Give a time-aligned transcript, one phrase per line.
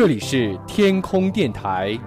[0.00, 1.98] 这里是天空电台，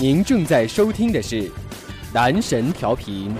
[0.00, 1.50] 您正在收听的是
[2.14, 3.34] 男神调频。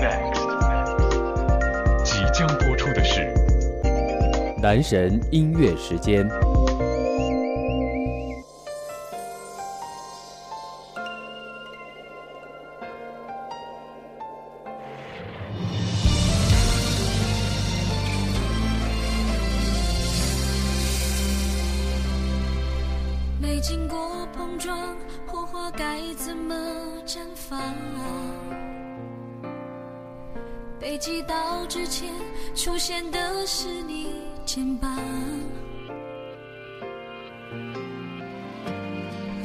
[0.00, 0.42] Next，
[2.02, 3.32] 即将播出的是
[4.60, 6.28] 男神音乐时间。
[30.84, 32.10] 被击倒之前
[32.54, 34.08] 出现的是你
[34.44, 34.94] 肩膀，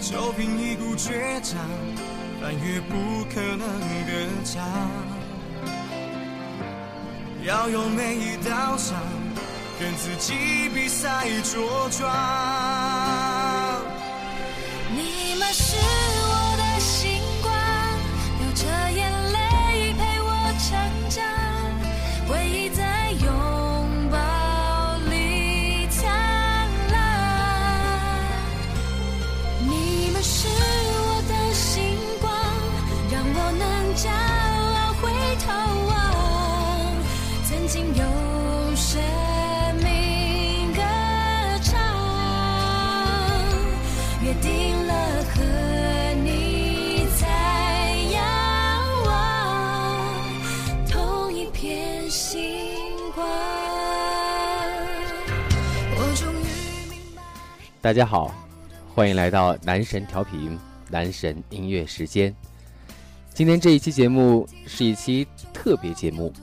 [0.02, 1.57] 就凭一股倔强，
[2.41, 3.61] 翻越不可能
[4.05, 4.61] 的墙，
[7.45, 9.00] 要用每一道伤
[9.80, 12.98] 跟自己比赛茁壮。
[37.72, 38.03] 经有
[38.75, 39.00] 生
[39.75, 40.81] 命歌
[41.62, 41.80] 唱，
[44.23, 45.44] 约定了和
[46.23, 47.28] 你在
[48.12, 48.23] 仰
[49.06, 49.14] 望
[50.90, 52.42] 同一片星
[53.14, 53.23] 光。
[55.92, 57.22] 我终于明白。
[57.80, 58.34] 大家好，
[58.95, 60.58] 欢迎来到男神调频
[60.90, 62.36] 男神音乐时间。
[63.31, 66.34] 今天这一期节目是一期特别节目，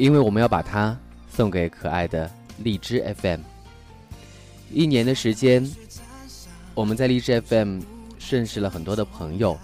[0.00, 0.98] 因为我们要把它
[1.28, 2.28] 送给可爱的
[2.64, 3.40] 荔枝 FM。
[4.72, 5.70] 一年的时间，
[6.74, 7.82] 我们在荔枝 FM
[8.30, 9.58] 认识了很多的朋友，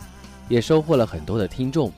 [0.51, 1.91] 也收获了很多的听众。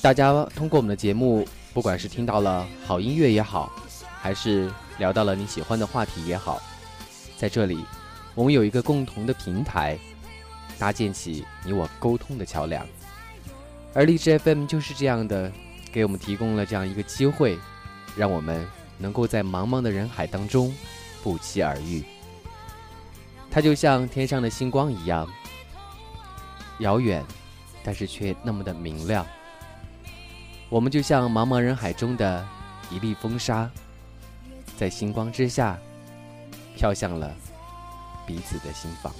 [0.00, 3.70] 大家通过我们的节目，不管是听到了好音乐也好，
[4.18, 6.58] 还是聊到了你喜欢的话题也好，
[7.36, 7.84] 在这里，
[8.34, 9.98] 我们有一个共同的平台，
[10.78, 12.82] 搭建起你我沟通的桥梁。
[13.92, 15.52] 而荔枝 FM 就是这样的，
[15.92, 17.58] 给我们提供了这样一个机会，
[18.16, 18.66] 让我们
[18.98, 20.74] 能够在茫茫的人海当中
[21.22, 22.04] 不期而遇。
[23.50, 25.28] 它就像天上的星光一样，
[26.78, 27.24] 遥远，
[27.82, 29.26] 但是却那么的明亮。
[30.68, 32.46] 我们就像茫茫人海中的
[32.90, 33.68] 一粒风沙，
[34.78, 35.76] 在星光之下，
[36.76, 37.34] 飘向了
[38.24, 39.12] 彼此的心房。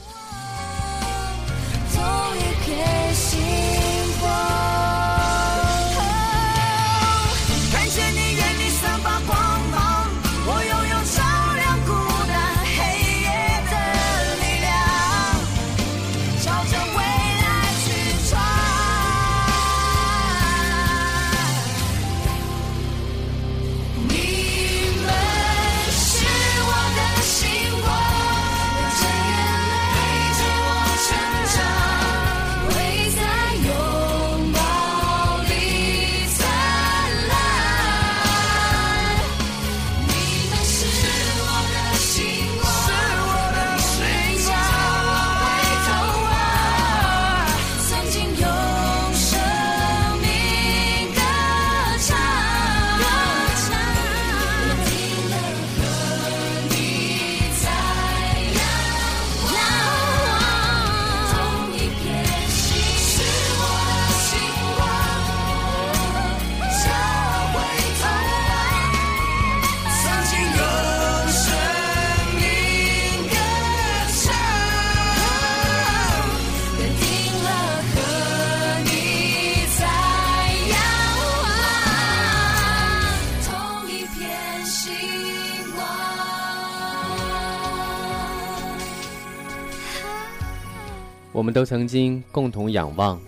[91.50, 93.20] 们都曾经共同仰望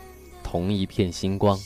[0.44, 1.58] 同一片星光，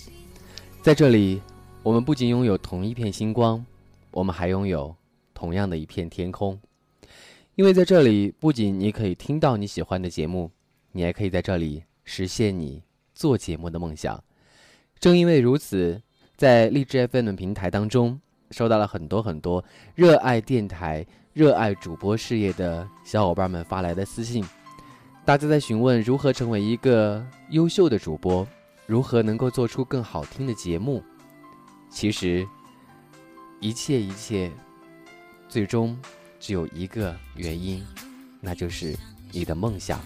[0.81, 1.39] 在这里，
[1.83, 3.63] 我们不仅拥有同一片星光，
[4.11, 4.97] 我们还拥有
[5.35, 6.59] 同样的一片天空。
[7.57, 10.51] 因为在这里，不仅你可以听到你喜欢的节目，
[10.93, 12.83] 你还可以在这里实现你
[13.15, 14.25] 做节目的梦想。
[14.99, 16.01] 正因为如此，
[16.39, 18.19] 在荔枝 FM 平台当中，
[18.51, 19.63] 收到了很多很多
[19.95, 24.43] 热爱电台、热爱主播事业的小伙伴们发来的私信。
[25.27, 28.47] 大家在询问如何成为一个优秀的主播，
[28.87, 31.03] 如何能够做出更好听的节目？
[31.91, 32.47] 其实，
[33.59, 34.53] 一切一切，
[35.49, 35.99] 最终
[36.39, 37.85] 只有一个原因，
[38.41, 38.97] 那就是
[39.33, 40.01] 你的梦想。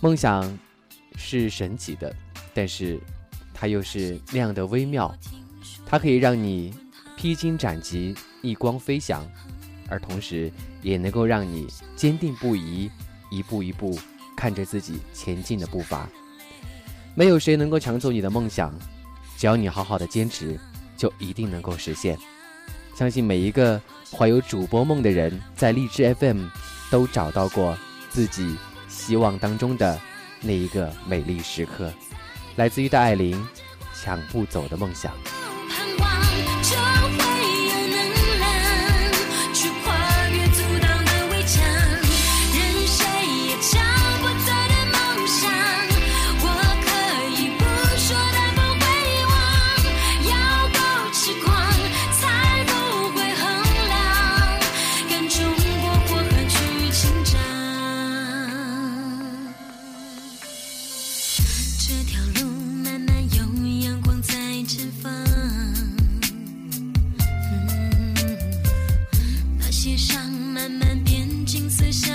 [0.00, 0.58] 梦想
[1.16, 2.10] 是神奇的，
[2.54, 2.98] 但是
[3.52, 5.14] 它又是那样的微妙，
[5.84, 6.72] 它可以让你
[7.18, 9.30] 披荆斩棘、逆光飞翔，
[9.90, 10.50] 而同时
[10.80, 12.90] 也能够让你坚定不移，
[13.34, 13.98] 一步一步
[14.36, 16.08] 看着自己前进的步伐。
[17.14, 18.72] 没有谁能够抢走你的梦想，
[19.36, 20.58] 只要你好好的坚持，
[20.96, 22.18] 就一定能够实现。
[22.94, 23.80] 相信每一个
[24.12, 26.46] 怀有主播梦的人，在荔枝 FM
[26.90, 27.76] 都找到过
[28.10, 28.56] 自己
[28.88, 29.98] 希望当中的
[30.40, 31.92] 那一个美丽时刻。
[32.56, 33.36] 来自于戴爱玲，
[34.00, 35.12] 《抢不走的梦想》。
[69.84, 72.13] 街上慢慢变金色，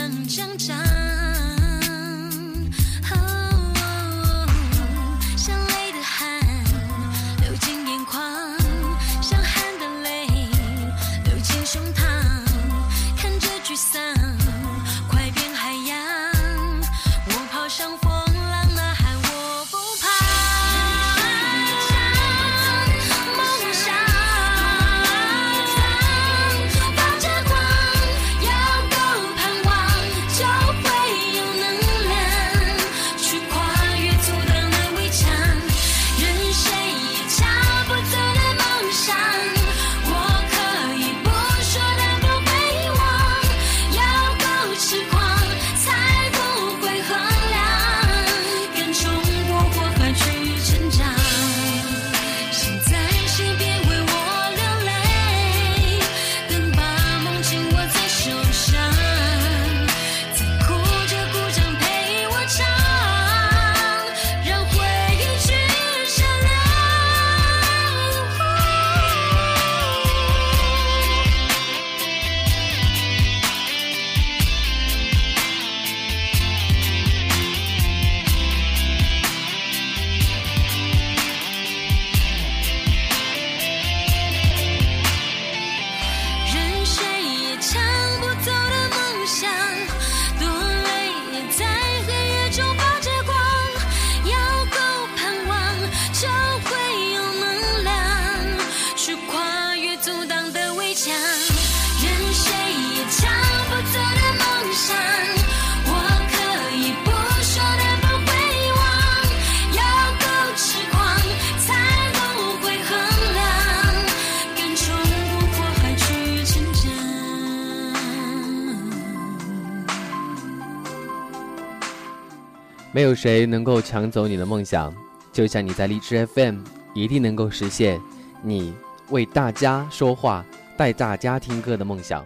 [123.00, 124.94] 没有谁能够抢走你的梦想，
[125.32, 126.58] 就像你在荔枝 FM
[126.94, 127.98] 一定能够实现
[128.44, 128.74] 你
[129.10, 130.46] 为大家说话、
[130.76, 132.26] 带大家听歌的梦想。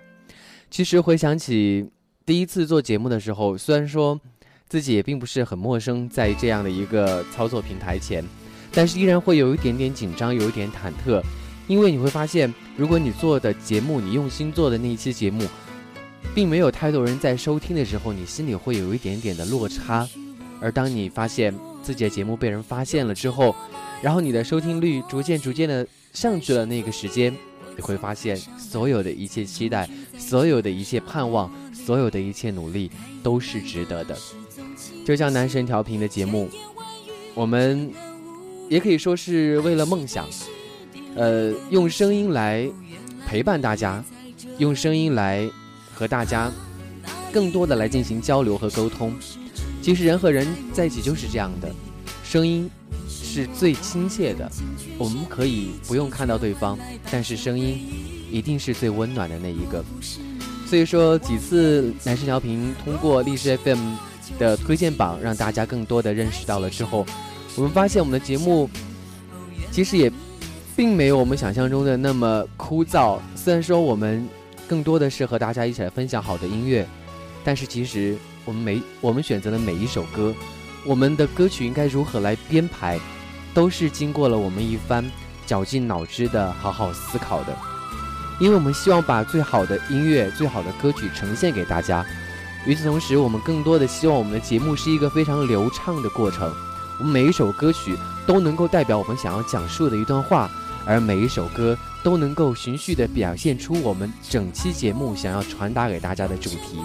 [0.72, 1.88] 其实回想起
[2.26, 4.20] 第一次做节目的时候，虽然说
[4.68, 8.26] 自己也并不是很陌生，在这样的一个操作平台前，
[8.72, 11.22] 但是依然会有一点点紧张，有一点忐忑，
[11.68, 15.48] 因为你会发现，如果你做的节目，你用心做的那一期节目，
[16.34, 20.10] 并没有太多人在收听的时候，你心里会有一点点的落差。
[20.62, 23.56] 而当你发现自己的节目被人发现了之后，
[24.02, 27.36] 然后你的收听率逐渐逐渐的上去了，那个时间，
[27.76, 32.90] 你会发现所有的一切期待，所有的一切盼望，所有的一切努力
[33.22, 34.18] 都是值得的。
[35.06, 36.50] 就像男神调频的节目，
[37.34, 37.92] 我们
[38.70, 40.26] 也可以说是为了梦想，
[41.16, 42.70] 呃，用声音来
[43.28, 44.04] 陪伴大家，
[44.60, 45.50] 用声音来
[45.94, 46.52] 和大家
[47.32, 49.14] 更多的来进行交流和沟通。
[49.84, 51.70] 其实人和人在一起就是这样的，
[52.24, 52.70] 声音
[53.10, 54.50] 是最亲切的，
[54.98, 56.80] 我们可以不用看到对方，
[57.12, 57.78] 但是声音
[58.32, 59.84] 一定是最温暖的那一个。
[60.66, 63.96] 所以说，几次男生调频通过历史 FM
[64.40, 67.06] 的推荐榜，让大家更多的认识到了之后，
[67.58, 68.70] 我们发现我们的节目
[69.70, 70.10] 其实也
[70.78, 73.20] 并没有我们想象中的那么枯燥。
[73.36, 74.26] 虽然说我们
[74.66, 76.88] 更多的是和大家一起来分享好的音乐，
[77.44, 80.34] 但是其实我们每我们选择的每一首歌，
[80.86, 83.00] 我们的歌曲应该如何来编排，
[83.54, 85.04] 都是经过了我们一番
[85.46, 87.56] 绞尽脑汁的好好思考的。
[88.40, 92.06] 因为我们希望把最好的音乐、最好的歌曲呈现给大家。
[92.66, 96.52] 与此同时，我们更多的希望我们的节目是一个非常流畅的过程。
[97.00, 97.96] 我们每一首歌曲
[98.26, 100.50] 都能够代表我们想要讲述的一段话，
[100.86, 106.80] 而每一首歌都能够循序地表现出我们整期节目想要传达给大家的主题。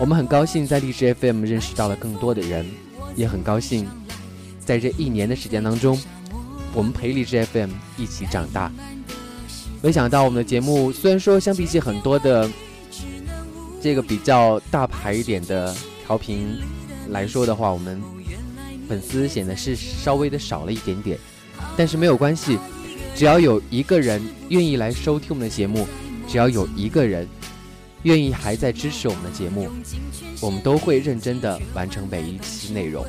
[0.00, 2.66] 我们很高兴在励志 FM 认识到了更多的人，
[3.14, 3.86] 也很高兴
[4.58, 5.98] 在这一年的时间当中，
[6.74, 8.70] 我们陪励志 FM 一起长大。
[9.80, 12.50] 没想到我们的节目虽然说相比起很多的
[13.82, 15.74] 这个比较大牌一点的
[16.04, 16.58] 调频
[17.10, 18.02] 来说的话，我们
[18.88, 21.18] 粉丝显得是稍微的少了一点点，
[21.76, 22.58] 但是没有关系，
[23.14, 25.86] 只要有一个人愿意来收听我们的节目，
[26.26, 27.28] 只要有一个人
[28.04, 29.68] 愿意还在支持我们的节目，
[30.40, 33.04] 我们都会认真的完成每一期内容。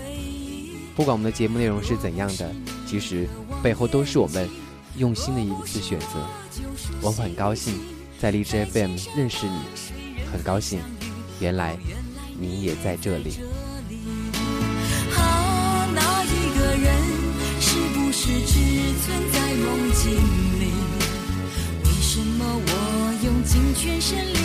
[0.95, 2.49] 不管我们的节目内容是怎样的，
[2.87, 3.27] 其实
[3.61, 4.49] 背后都是我们
[4.97, 6.07] 用心的一次选择。
[7.01, 7.73] 我很高兴
[8.17, 9.59] 在荔枝 FM 认识你，
[10.31, 10.79] 很高兴，
[11.41, 11.77] 原来
[12.39, 13.33] 你也在这里。
[15.17, 16.95] 啊，那一个人
[17.59, 18.53] 是不是只
[19.03, 20.13] 存在梦境
[20.61, 20.71] 里？
[21.83, 22.69] 为什么我
[23.25, 24.44] 用尽全身力，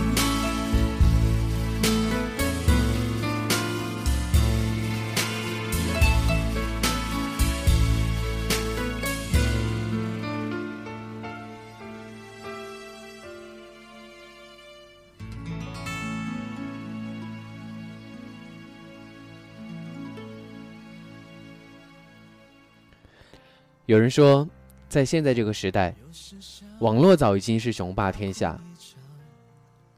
[23.91, 24.47] 有人说，
[24.87, 25.93] 在现在这个时代，
[26.79, 28.57] 网络早已经是雄霸天下，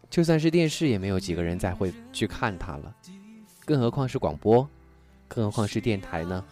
[0.10, 2.92] 就算是电视也没有几个人再会去看它了，
[3.66, 4.68] 更何况是广播，
[5.28, 6.44] 更何况是电台呢？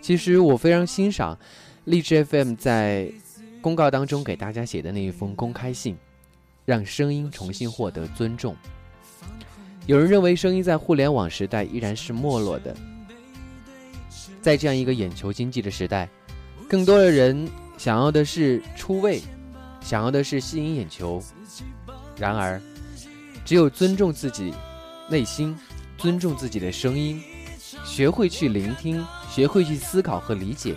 [0.00, 1.36] 其实我非常欣赏
[1.86, 3.12] 荔枝 FM 在
[3.60, 5.98] 公告当中给大家写的那一封公开信，
[6.64, 8.54] 让声音重新获得尊重。
[9.84, 12.76] 有人认为声音在互联网时代依然是没落的。
[14.40, 16.08] 在这样一个眼球经济的时代，
[16.70, 19.20] 更多的人想要的是出位，
[19.80, 21.20] 想要的是吸引眼球。
[22.16, 22.62] 然而，
[23.44, 24.54] 只有尊重自己
[25.08, 25.58] 内心，
[25.98, 27.20] 尊重自己的声音，
[27.84, 30.76] 学会去聆听，学会去思考和理解，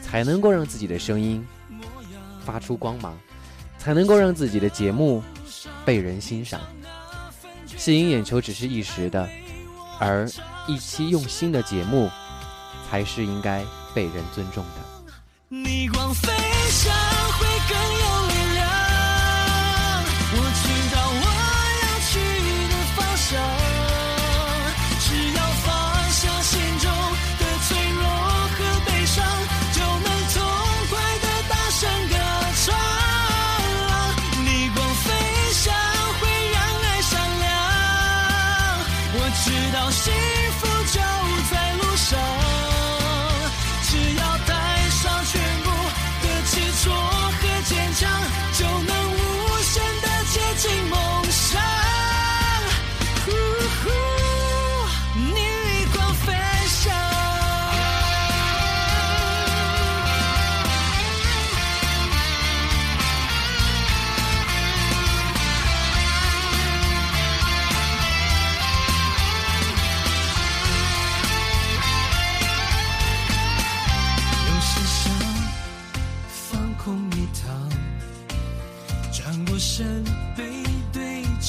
[0.00, 1.44] 才能够让自己的声音
[2.44, 3.18] 发出光芒，
[3.76, 5.20] 才能够让自己的节目
[5.84, 6.60] 被人欣赏。
[7.66, 9.28] 吸引眼球只是一时的，
[9.98, 10.30] 而
[10.68, 12.08] 一期用心的节目。
[12.90, 13.62] 才是应该
[13.94, 14.87] 被人尊重的。
[15.50, 16.37] 逆光飞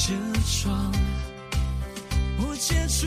[0.06, 0.14] 着
[0.46, 0.90] 窗，
[2.38, 3.06] 我接触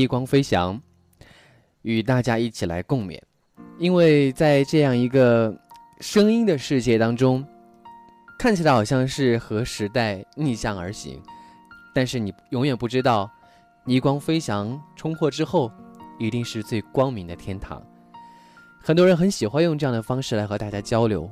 [0.00, 0.80] 逆光飞翔，
[1.82, 3.20] 与大家一起来共勉。
[3.78, 5.54] 因为在这样一个
[6.00, 7.44] 声音的世界当中，
[8.38, 11.20] 看起来好像是和时代逆向而行，
[11.94, 13.30] 但是你永远不知道，
[13.84, 15.70] 逆光飞翔冲破之后，
[16.18, 17.82] 一定是最光明的天堂。
[18.80, 21.30] 很多人很喜欢用这样的方式来和大家交流，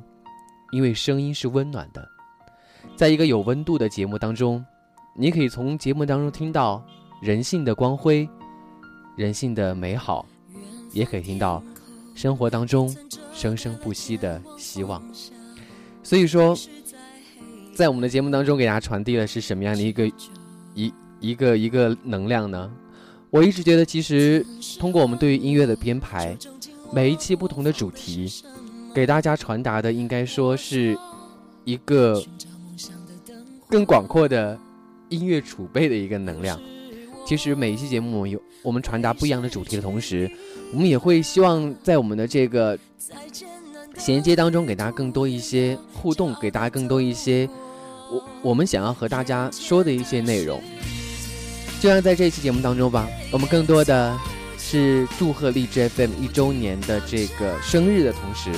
[0.71, 2.07] 因为声音是温暖的。
[2.95, 4.63] 在一个有温度的节目当中，
[5.15, 6.85] 你可以从节目当中听到
[7.19, 8.29] 人性的光辉、
[9.19, 10.25] 人性的美好，
[10.93, 11.61] 也可以听到
[12.15, 12.95] 生活当中
[13.33, 15.03] 生生不息的希望。
[16.01, 16.55] 所以说，
[17.75, 20.09] 在我们的节目当中给大家传递的是什么样的一个
[20.73, 22.71] 一一个一个能量呢？
[23.29, 24.45] 我一直觉得，其实
[24.79, 26.37] 通过我们对于音乐的编排。
[26.93, 28.31] 每一期不同的主题，
[28.95, 30.97] 给大家传达的应该说是
[31.65, 32.23] 一个
[33.67, 34.57] 更广阔的
[35.09, 36.57] 音乐储备的一个能量。
[37.29, 40.27] 其实每一期节目有我们传达不一样的主题的同时，
[40.73, 42.75] 我们也会希望在我们的这个
[43.99, 47.47] 衔接当中给大家更多一些互动，给大家更多一些
[48.11, 50.59] 我我们想要和大家说的一些内容。
[51.79, 54.17] 就像在这一期节目当中吧，我们更多的。
[54.57, 58.51] 是祝贺荔枝 FM 一周年的这个生日的同时，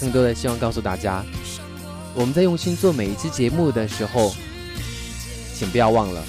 [0.00, 1.22] 更多的希望告诉大家，
[2.14, 4.34] 我们在用心做每一期节目的时候，
[5.54, 6.24] 请不要忘了，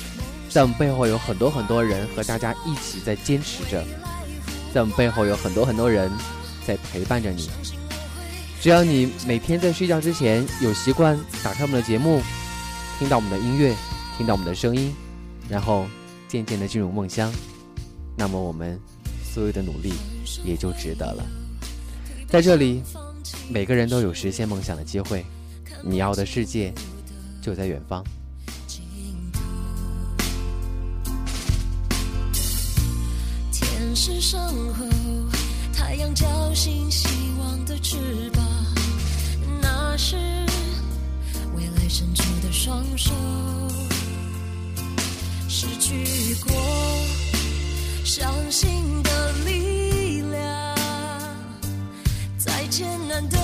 [0.53, 3.83] 在我们背后有很多很多人和大家一起在坚持着，
[4.71, 6.11] 在我们背后有很多很多人
[6.63, 7.49] 在陪伴着你。
[8.61, 12.21] 只要你每天在睡觉之前有习惯打开我们的节目，
[12.99, 13.73] 听到我们的音乐，
[14.15, 14.93] 听到我们的声音，
[15.49, 15.87] 然后
[16.27, 17.33] 渐渐的进入梦乡。
[18.15, 18.79] 那么我们
[19.23, 19.91] 所有的努力
[20.45, 21.25] 也就值得了。
[22.27, 22.83] 在这里，
[23.49, 25.25] 每个人都有实现梦想的机会。
[25.83, 26.71] 你要的世界
[27.41, 28.03] 就在远方。
[33.95, 34.39] 是身
[34.73, 34.85] 后，
[35.71, 37.07] 太阳叫醒希
[37.39, 37.95] 望的翅
[38.33, 38.43] 膀，
[39.61, 40.15] 那是
[41.55, 43.11] 未来伸出的双手，
[45.47, 46.53] 失去过。
[48.03, 50.75] 相信的力量，
[52.37, 53.37] 再艰难的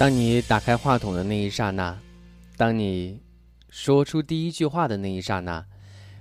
[0.00, 1.94] 当你打开话筒的那一刹那，
[2.56, 3.20] 当你
[3.68, 5.62] 说出第一句话的那一刹那，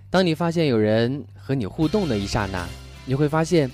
[0.09, 2.67] 当你发现有人和你互动的一刹那，
[3.05, 3.71] 你会发现，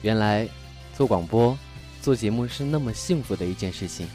[0.00, 0.48] 原来
[0.96, 1.56] 做广播、
[2.00, 4.08] 做节目是那么幸福的一件事情。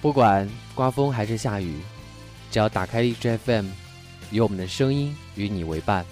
[0.00, 1.80] 不管刮风还是下雨，
[2.50, 3.66] 只要打开荔枝 FM，
[4.30, 6.02] 有我们的声音与你为伴，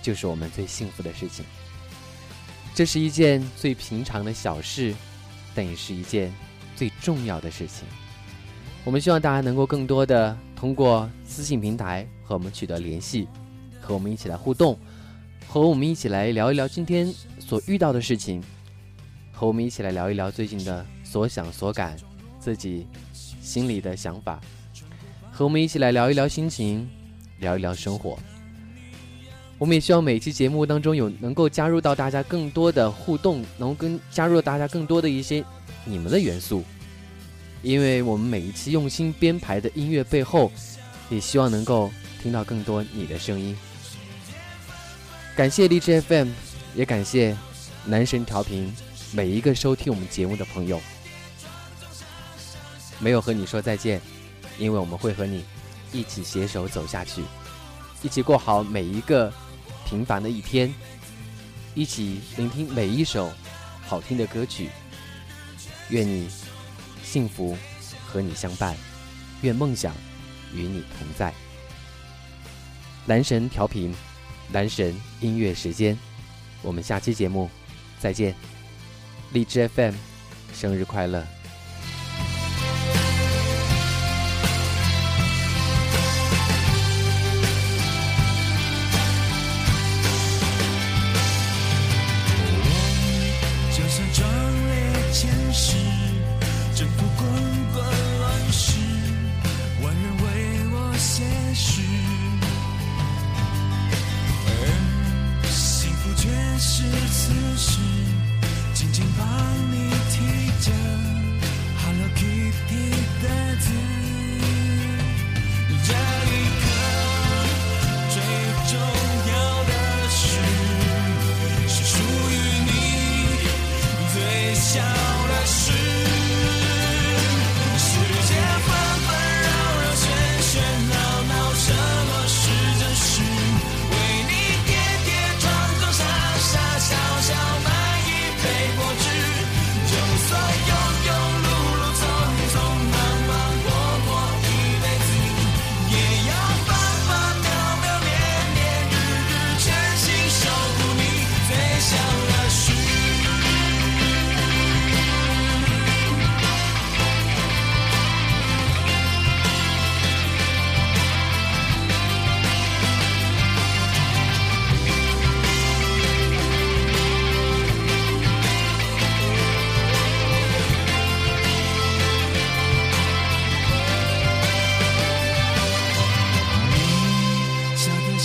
[0.00, 1.44] 就是我们最幸福的事情。
[2.74, 4.94] 这是一件最平常的小事，
[5.54, 6.32] 但也是一件。
[6.76, 7.86] 最重要的事情，
[8.84, 13.28] 我们希望大家能够更多的通过私信平台和我们取得联系，
[13.80, 14.78] 和我们一起来互动，
[15.48, 18.42] 和我们一起来聊一聊今天所遇到的事情，
[19.32, 21.96] 和我们一起来聊一聊最近的所想所感，
[22.38, 22.86] 自己
[23.40, 24.40] 心里的想法，
[25.30, 26.88] 和我们一起来聊一聊心情，
[27.38, 28.18] 聊一聊生活。
[29.56, 35.44] 我们也希望每期节目当中有能够加入到大家更多的互动，能够跟加入大家更多的一些
[35.84, 36.64] 你们的元素，
[37.62, 40.50] 因为我们每一期用心编排的音乐背后，
[41.10, 41.90] 也希望能够
[42.22, 43.56] 听到更多你的声音。
[45.36, 46.28] 感谢荔枝 FM，
[46.74, 47.36] 也感谢
[47.84, 48.74] 男神调频
[49.12, 50.80] 每一个收听我们节目的朋友。
[52.98, 54.00] 没有和你说再见，
[54.58, 55.44] 因为我们会和你
[55.92, 57.22] 一起携手走下去，
[58.02, 59.32] 一起过好每一个。
[59.86, 60.74] 平凡的一天，
[61.74, 63.30] 一起聆听每一首
[63.86, 64.70] 好听的歌曲。
[65.90, 66.28] 愿你
[67.02, 67.56] 幸福，
[68.06, 68.74] 和你相伴；
[69.42, 69.94] 愿梦想
[70.52, 71.32] 与你同在。
[73.06, 73.94] 男神调频，
[74.50, 75.98] 男神音乐时间，
[76.62, 77.50] 我们下期节目
[77.98, 78.34] 再见。
[79.32, 79.94] 荔枝 FM，
[80.54, 81.26] 生日快乐！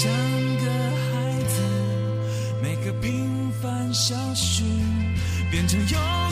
[0.01, 0.71] 像个
[1.11, 1.61] 孩子
[2.63, 4.63] 每个平凡小事
[5.51, 6.28] 变成有